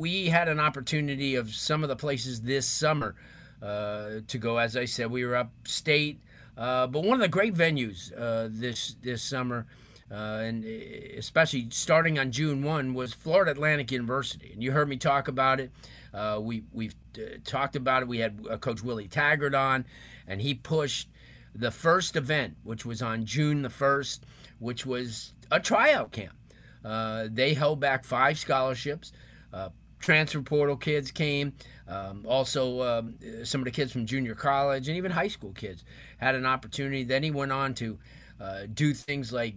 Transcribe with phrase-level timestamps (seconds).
[0.00, 3.16] We had an opportunity of some of the places this summer
[3.60, 4.56] uh, to go.
[4.56, 6.22] As I said, we were upstate,
[6.56, 9.66] uh, but one of the great venues uh, this this summer,
[10.10, 14.50] uh, and especially starting on June one, was Florida Atlantic University.
[14.54, 15.70] And you heard me talk about it.
[16.14, 18.08] Uh, we we've uh, talked about it.
[18.08, 19.84] We had Coach Willie Taggart on,
[20.26, 21.10] and he pushed
[21.54, 24.20] the first event, which was on June the 1st,
[24.60, 26.32] which was a tryout camp.
[26.82, 29.12] Uh, they held back five scholarships.
[29.52, 29.68] Uh,
[30.00, 31.52] transfer portal kids came.
[31.86, 35.84] Um, also, um, some of the kids from junior college and even high school kids
[36.18, 37.04] had an opportunity.
[37.04, 37.98] Then he went on to
[38.40, 39.54] uh, do things like,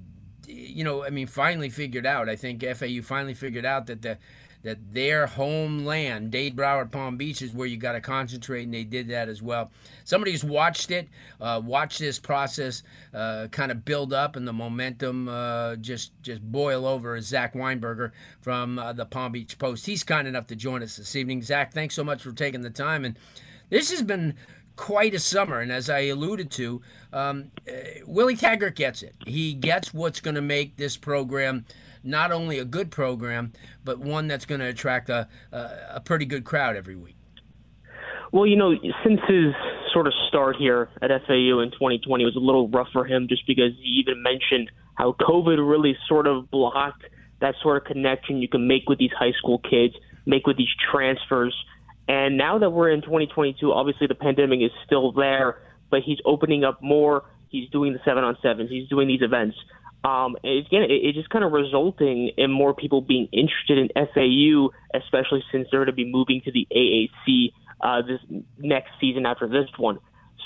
[0.47, 2.27] you know, I mean, finally figured out.
[2.29, 4.17] I think FAU finally figured out that the
[4.63, 8.83] that their homeland, Dade, Broward, Palm Beach, is where you got to concentrate, and they
[8.83, 9.71] did that as well.
[10.05, 12.81] Somebody who's watched it, uh, watched this process
[13.13, 17.15] uh, kind of build up, and the momentum uh, just just boil over.
[17.15, 18.11] Is Zach Weinberger
[18.41, 19.85] from uh, the Palm Beach Post?
[19.85, 21.41] He's kind enough to join us this evening.
[21.41, 23.17] Zach, thanks so much for taking the time, and
[23.69, 24.35] this has been
[24.75, 25.59] quite a summer.
[25.59, 27.73] And as I alluded to, um, uh,
[28.05, 29.15] Willie Taggart gets it.
[29.25, 31.65] He gets what's going to make this program
[32.03, 36.43] not only a good program, but one that's going to attract a, a, pretty good
[36.43, 37.15] crowd every week.
[38.31, 38.73] Well, you know,
[39.03, 39.53] since his
[39.93, 43.45] sort of start here at FAU in 2020 was a little rough for him just
[43.47, 47.03] because he even mentioned how COVID really sort of blocked
[47.41, 49.93] that sort of connection you can make with these high school kids,
[50.25, 51.55] make with these transfers.
[52.07, 56.63] And now that we're in 2022, obviously the pandemic is still there, but he's opening
[56.63, 57.23] up more.
[57.49, 58.69] He's doing the seven on sevens.
[58.69, 59.55] He's doing these events.
[60.03, 64.69] Um, again, it, it's just kind of resulting in more people being interested in FAU,
[64.93, 68.19] especially since they're going to be moving to the AAC uh, this
[68.57, 69.99] next season after this one.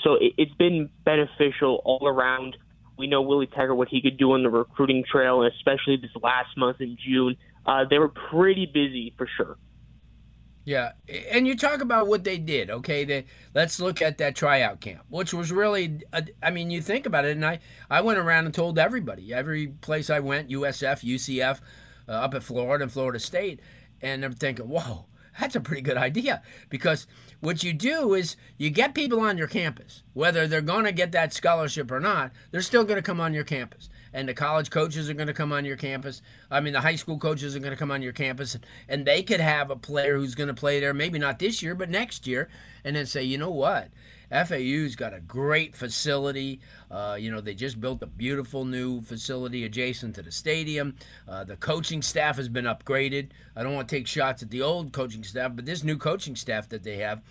[0.04, 2.56] So it, it's been beneficial all around.
[2.96, 6.10] We know Willie Taggart what he could do on the recruiting trail, and especially this
[6.22, 7.36] last month in June,
[7.66, 9.56] uh, they were pretty busy for sure.
[10.68, 10.92] Yeah,
[11.32, 12.68] and you talk about what they did.
[12.68, 13.24] Okay, they,
[13.54, 17.24] let's look at that tryout camp, which was really, uh, I mean, you think about
[17.24, 21.60] it, and I, I went around and told everybody, every place I went, USF, UCF,
[22.06, 23.60] uh, up at Florida and Florida State,
[24.02, 25.06] and I'm thinking, whoa,
[25.40, 27.06] that's a pretty good idea because
[27.40, 31.12] what you do is you get people on your campus, whether they're going to get
[31.12, 34.70] that scholarship or not, they're still going to come on your campus and the college
[34.70, 36.22] coaches are going to come on your campus.
[36.50, 38.56] I mean, the high school coaches are going to come on your campus,
[38.88, 41.74] and they could have a player who's going to play there, maybe not this year,
[41.74, 42.48] but next year,
[42.84, 43.88] and then say, you know what?
[44.30, 46.60] FAU's got a great facility.
[46.90, 50.96] Uh, you know, they just built a beautiful new facility adjacent to the stadium.
[51.26, 53.28] Uh, the coaching staff has been upgraded.
[53.56, 56.36] I don't want to take shots at the old coaching staff, but this new coaching
[56.36, 57.22] staff that they have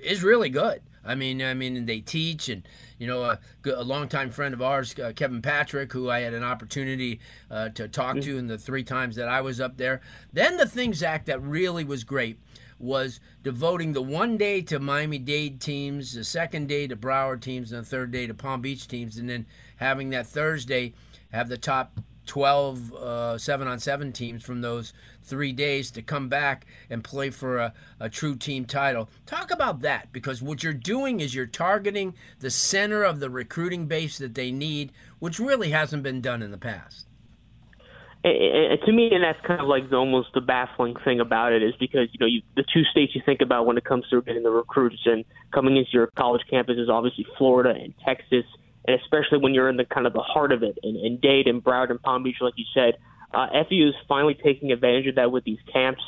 [0.00, 0.80] is really good.
[1.04, 2.66] I mean, I mean, they teach, and
[2.98, 6.44] you know, a, a longtime friend of ours, uh, Kevin Patrick, who I had an
[6.44, 7.20] opportunity
[7.50, 10.00] uh, to talk to in the three times that I was up there.
[10.32, 12.38] Then the thing, Zach, that really was great
[12.78, 17.72] was devoting the one day to Miami Dade teams, the second day to Broward teams,
[17.72, 20.92] and the third day to Palm Beach teams, and then having that Thursday
[21.32, 24.92] have the top 12 uh, seven on seven teams from those
[25.22, 29.08] three days to come back and play for a, a true team title.
[29.26, 33.86] Talk about that because what you're doing is you're targeting the center of the recruiting
[33.86, 37.06] base that they need, which really hasn't been done in the past.
[38.24, 41.74] To me, and that's kind of like the, almost the baffling thing about it is
[41.78, 44.42] because you know you, the two states you think about when it comes to getting
[44.42, 48.46] the recruits and coming into your college campus is obviously Florida and Texas
[48.86, 51.46] and especially when you're in the kind of the heart of it, and, and Dade
[51.46, 52.98] and Broward and Palm Beach, like you said,
[53.32, 56.02] uh, FU is finally taking advantage of that with these camps.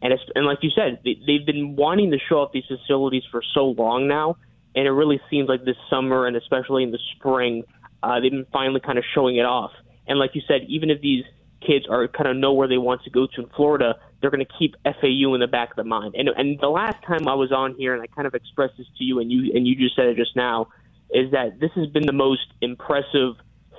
[0.00, 3.24] And, it's, and like you said, they, they've been wanting to show off these facilities
[3.30, 4.36] for so long now,
[4.74, 7.64] and it really seems like this summer and especially in the spring,
[8.02, 9.72] uh, they've been finally kind of showing it off.
[10.06, 11.24] And like you said, even if these
[11.66, 14.44] kids are kind of know where they want to go to in Florida, they're going
[14.44, 16.14] to keep FAU in the back of the mind.
[16.16, 18.86] And and the last time I was on here, and I kind of expressed this
[18.98, 20.68] to you, and you and you just said it just now,
[21.10, 23.34] is that this has been the most impressive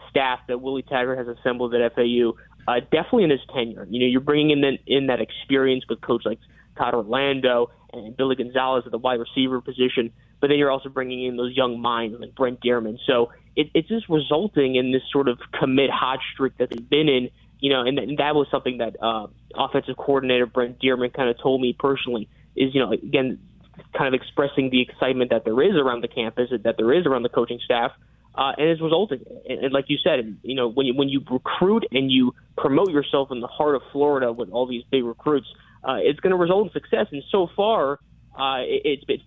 [0.09, 2.33] staff that Willie Taggart has assembled at FAU,
[2.67, 3.87] uh, definitely in his tenure.
[3.89, 6.39] You know, you're bringing in, the, in that experience with coach like
[6.77, 11.25] Todd Orlando and Billy Gonzales at the wide receiver position, but then you're also bringing
[11.25, 12.97] in those young minds like Brent Dearmon.
[13.05, 17.09] So it, it's just resulting in this sort of commit hot streak that they've been
[17.09, 17.29] in.
[17.59, 21.37] You know, and, and that was something that uh, offensive coordinator Brent Dearmon kind of
[21.41, 23.39] told me personally is you know again
[23.95, 27.24] kind of expressing the excitement that there is around the campus, that there is around
[27.24, 27.91] the coaching staff,
[28.36, 29.21] uh, and it's resulting.
[29.47, 32.91] And, and like you said, you know when you when you recruit and you promote
[32.91, 35.47] yourself in the heart of Florida with all these big recruits,
[35.83, 37.07] uh, it's going to result in success.
[37.12, 38.00] And so far,
[38.38, 39.21] uh, it, it's been.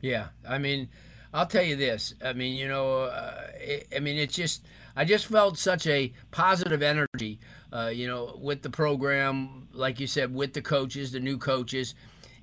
[0.00, 0.90] Yeah, I mean,
[1.34, 2.14] I'll tell you this.
[2.24, 4.64] I mean, you know, uh, it, I mean, it's just
[4.94, 7.40] I just felt such a positive energy,
[7.72, 11.96] uh, you know, with the program, like you said, with the coaches, the new coaches,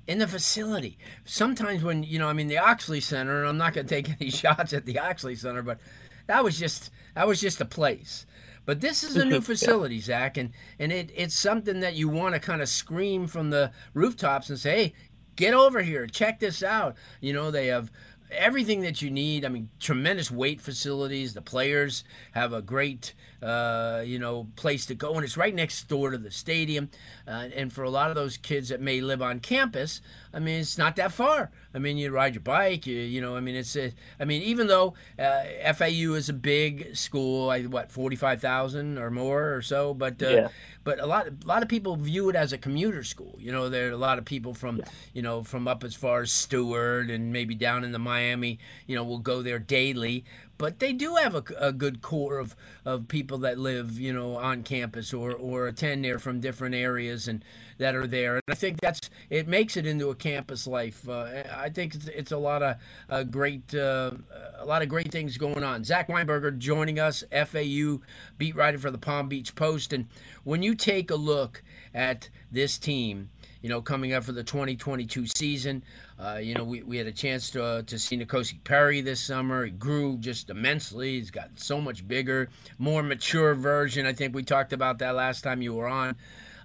[0.06, 0.98] in the facility.
[1.24, 4.14] Sometimes when you know, I mean, the Oxley Center, and I'm not going to take
[4.20, 5.80] any shots at the Oxley Center, but
[6.26, 8.26] that was just that was just a place.
[8.66, 10.00] But this is a new facility.
[10.00, 13.72] Zach, and, and it, it's something that you want to kind of scream from the
[13.94, 14.94] rooftops and say, hey,
[15.36, 16.94] get over here, check this out.
[17.20, 17.90] You know, they have
[18.32, 19.44] everything that you need.
[19.44, 21.34] I mean, tremendous weight facilities.
[21.34, 25.84] The players have a great, uh, you know, place to go, and it's right next
[25.88, 26.90] door to the stadium.
[27.26, 30.00] Uh, and for a lot of those kids that may live on campus,
[30.34, 31.50] I mean, it's not that far.
[31.74, 32.86] I mean, you ride your bike.
[32.86, 33.76] You, you know, I mean, it's.
[33.76, 38.40] A, I mean, even though uh, FAU is a big school, I, what forty five
[38.40, 40.48] thousand or more or so, but uh, yeah.
[40.84, 43.36] but a lot a lot of people view it as a commuter school.
[43.38, 44.84] You know, there are a lot of people from yeah.
[45.12, 48.58] you know from up as far as Stuart and maybe down in the Miami.
[48.86, 50.24] You know, will go there daily
[50.62, 52.54] but they do have a, a, good core of,
[52.84, 57.26] of people that live, you know, on campus or, or attend there from different areas
[57.26, 57.44] and
[57.78, 58.34] that are there.
[58.34, 61.08] And I think that's it makes it into a campus life.
[61.08, 62.76] Uh, I think it's, it's, a lot of
[63.10, 64.12] uh, great uh,
[64.56, 65.82] a lot of great things going on.
[65.82, 67.98] Zach Weinberger joining us, FAU
[68.38, 69.92] beat writer for the Palm Beach Post.
[69.92, 70.06] And
[70.44, 73.30] when you take a look at this team,
[73.62, 75.84] you know, coming up for the 2022 season.
[76.18, 79.20] Uh, you know, we, we had a chance to, uh, to see N'Kosi Perry this
[79.20, 79.64] summer.
[79.64, 81.18] He grew just immensely.
[81.18, 82.48] He's got so much bigger,
[82.78, 84.04] more mature version.
[84.04, 86.16] I think we talked about that last time you were on.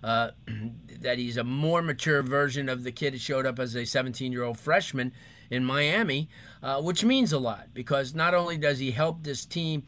[0.04, 0.32] Uh,
[1.02, 4.32] that he's a more mature version of the kid who showed up as a 17
[4.32, 5.12] year old freshman
[5.50, 6.30] in Miami,
[6.62, 9.84] uh, which means a lot because not only does he help this team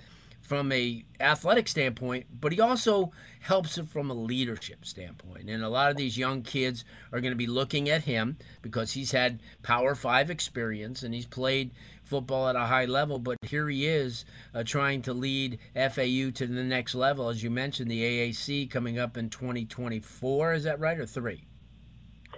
[0.49, 3.11] from a athletic standpoint, but he also
[3.41, 5.47] helps it from a leadership standpoint.
[5.47, 8.93] And a lot of these young kids are going to be looking at him because
[8.93, 11.69] he's had Power Five experience and he's played
[12.03, 13.19] football at a high level.
[13.19, 17.51] But here he is uh, trying to lead FAU to the next level, as you
[17.51, 20.53] mentioned, the AAC coming up in 2024.
[20.53, 21.45] Is that right or three?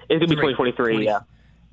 [0.10, 0.94] It's going to be 2023.
[0.96, 1.19] 20, yeah.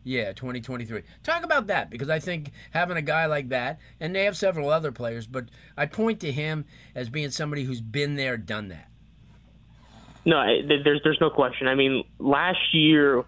[0.04, 1.02] Yeah, 2023.
[1.22, 4.70] Talk about that because I think having a guy like that, and they have several
[4.70, 5.46] other players, but
[5.76, 6.64] I point to him
[6.94, 8.88] as being somebody who's been there, done that.
[10.24, 11.68] No, there's there's no question.
[11.68, 13.24] I mean, last year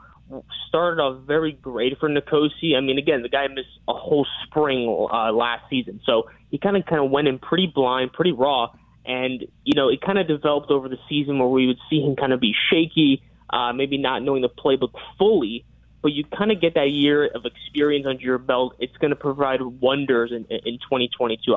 [0.69, 2.77] started off very great for N'Kosi.
[2.77, 6.77] I mean, again, the guy missed a whole spring uh, last season, so he kind
[6.77, 8.69] of kind of went in pretty blind, pretty raw,
[9.05, 12.17] and you know, it kind of developed over the season where we would see him
[12.17, 15.65] kind of be shaky, uh, maybe not knowing the playbook fully
[16.03, 18.77] but you kind of get that year of experience under your belt.
[18.79, 21.55] It's going to provide wonders in, in 2022,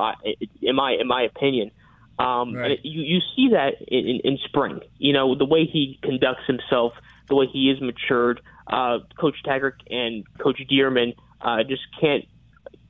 [0.62, 1.70] in my in my opinion.
[2.18, 2.64] Um, right.
[2.64, 4.80] and it, you you see that in, in spring.
[4.98, 6.92] You know the way he conducts himself,
[7.28, 8.40] the way he is matured.
[8.66, 12.24] Uh, Coach Taggart and Coach Dearmon uh, just can't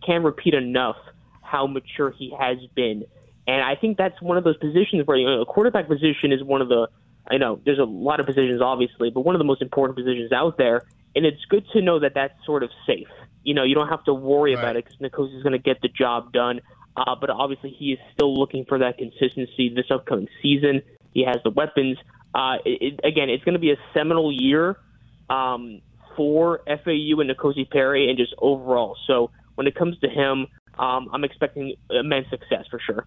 [0.04, 0.96] can't repeat enough
[1.40, 3.04] how mature he has been.
[3.46, 6.42] And I think that's one of those positions where you know, a quarterback position is
[6.42, 6.88] one of the
[7.30, 10.32] I know there's a lot of positions obviously, but one of the most important positions
[10.32, 10.84] out there
[11.14, 13.08] and it's good to know that that's sort of safe.
[13.42, 14.62] You know, you don't have to worry right.
[14.62, 16.60] about it because N'Kosi is going to get the job done.
[16.96, 20.82] Uh, but obviously, he is still looking for that consistency this upcoming season.
[21.12, 21.98] He has the weapons.
[22.34, 24.76] Uh, it, it, again, it's going to be a seminal year
[25.28, 25.80] um,
[26.16, 28.96] for FAU and N'Kosi Perry and just overall.
[29.06, 30.46] So when it comes to him,
[30.78, 33.06] um, I'm expecting immense success for sure.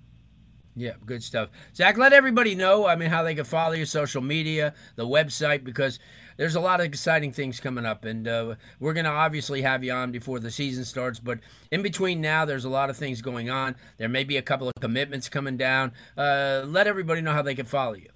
[0.80, 1.50] Yeah, good stuff.
[1.76, 5.64] Zach, let everybody know, I mean, how they can follow your social media, the website,
[5.64, 5.98] because
[6.38, 8.06] there's a lot of exciting things coming up.
[8.06, 11.20] And uh, we're going to obviously have you on before the season starts.
[11.20, 11.40] But
[11.72, 13.76] in between now, there's a lot of things going on.
[13.98, 15.94] There may be a couple of commitments coming down.
[16.16, 18.10] Uh, let everybody know how they can follow you.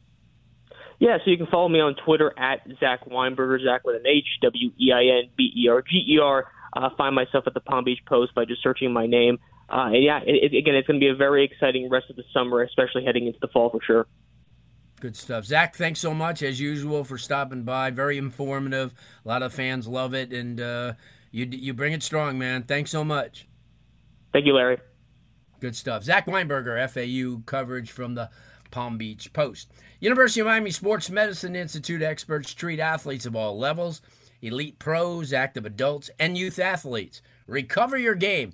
[1.00, 4.28] Yeah, so you can follow me on Twitter at Zach Weinberger, Zach with an H,
[4.44, 6.46] W E I N B E R G E R.
[6.74, 9.40] Uh, find myself at the Palm Beach Post by just searching my name.
[9.72, 12.24] Uh, yeah, it, it, again, it's going to be a very exciting rest of the
[12.34, 14.06] summer, especially heading into the fall for sure.
[15.00, 15.46] Good stuff.
[15.46, 17.90] Zach, thanks so much, as usual, for stopping by.
[17.90, 18.94] Very informative.
[19.26, 20.94] A lot of fans love it, and uh,
[21.32, 22.64] you, you bring it strong, man.
[22.64, 23.48] Thanks so much.
[24.34, 24.78] Thank you, Larry.
[25.62, 26.04] Good stuff.
[26.04, 28.30] Zach Weinberger, FAU coverage from the
[28.72, 29.72] Palm Beach Post.
[30.00, 34.02] University of Miami Sports Medicine Institute experts treat athletes of all levels
[34.42, 37.22] elite pros, active adults, and youth athletes.
[37.48, 38.54] Recover your game.